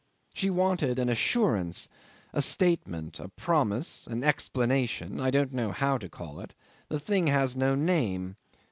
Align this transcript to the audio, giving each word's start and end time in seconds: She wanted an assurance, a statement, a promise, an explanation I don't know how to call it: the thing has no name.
She 0.33 0.49
wanted 0.49 0.97
an 0.97 1.09
assurance, 1.09 1.87
a 2.33 2.41
statement, 2.41 3.19
a 3.19 3.27
promise, 3.29 4.07
an 4.07 4.23
explanation 4.23 5.19
I 5.19 5.29
don't 5.29 5.53
know 5.53 5.71
how 5.71 5.99
to 5.99 6.09
call 6.09 6.39
it: 6.39 6.55
the 6.89 6.99
thing 6.99 7.27
has 7.27 7.55
no 7.55 7.75
name. 7.75 8.35